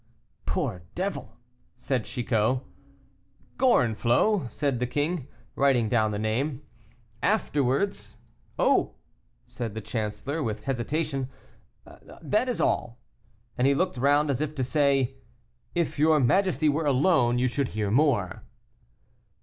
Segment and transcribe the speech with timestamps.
[0.47, 1.37] "Poor devil!"
[1.77, 2.61] said Chicot.
[3.59, 6.63] "Gorenflot?" said the king, writing down the name;
[7.21, 8.17] "afterwards"
[8.57, 8.95] "Oh!"
[9.45, 11.29] said the chancellor, with hesitation,
[12.19, 12.99] "that is all."
[13.59, 15.17] And he looked round as if to say,
[15.75, 18.41] "If your majesty were alone, you should hear more."